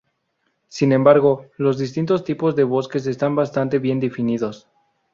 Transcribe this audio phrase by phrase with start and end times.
[0.67, 4.67] Sin embargo, los distintos tipos de bosques están bastante bien definidos.